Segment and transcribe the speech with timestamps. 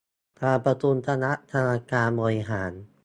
[0.41, 2.71] การประชุมคณะกรรมการบริหาร